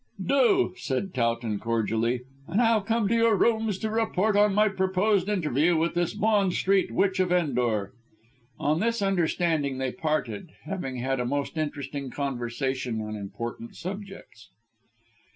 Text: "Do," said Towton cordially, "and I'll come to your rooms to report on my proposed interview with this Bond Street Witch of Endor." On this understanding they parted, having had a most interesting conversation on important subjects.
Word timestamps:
"Do," 0.25 0.73
said 0.77 1.13
Towton 1.13 1.59
cordially, 1.59 2.21
"and 2.47 2.59
I'll 2.59 2.81
come 2.81 3.07
to 3.07 3.13
your 3.13 3.35
rooms 3.35 3.77
to 3.77 3.91
report 3.91 4.35
on 4.35 4.55
my 4.55 4.67
proposed 4.67 5.29
interview 5.29 5.77
with 5.77 5.93
this 5.93 6.15
Bond 6.15 6.53
Street 6.53 6.89
Witch 6.89 7.19
of 7.19 7.31
Endor." 7.31 7.93
On 8.59 8.79
this 8.79 9.03
understanding 9.03 9.77
they 9.77 9.91
parted, 9.91 10.53
having 10.63 10.95
had 10.95 11.19
a 11.19 11.23
most 11.27 11.55
interesting 11.55 12.09
conversation 12.09 12.99
on 12.99 13.15
important 13.15 13.75
subjects. 13.75 14.49